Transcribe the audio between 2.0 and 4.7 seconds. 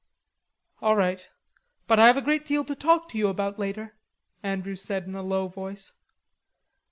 have a great deal to talk to you about later," said